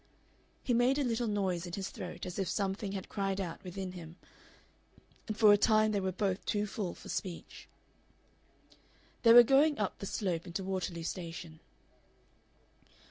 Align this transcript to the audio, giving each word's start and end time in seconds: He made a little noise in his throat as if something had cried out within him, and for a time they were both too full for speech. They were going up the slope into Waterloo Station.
He 0.63 0.73
made 0.73 0.97
a 0.97 1.03
little 1.03 1.27
noise 1.27 1.67
in 1.67 1.73
his 1.73 1.91
throat 1.91 2.25
as 2.25 2.39
if 2.39 2.47
something 2.47 2.93
had 2.93 3.07
cried 3.07 3.39
out 3.39 3.63
within 3.63 3.91
him, 3.91 4.15
and 5.27 5.37
for 5.37 5.53
a 5.53 5.57
time 5.59 5.91
they 5.91 5.99
were 5.99 6.11
both 6.11 6.43
too 6.43 6.65
full 6.65 6.95
for 6.95 7.07
speech. 7.07 7.67
They 9.21 9.31
were 9.31 9.43
going 9.43 9.77
up 9.77 9.99
the 9.99 10.07
slope 10.07 10.47
into 10.47 10.63
Waterloo 10.63 11.03
Station. 11.03 11.59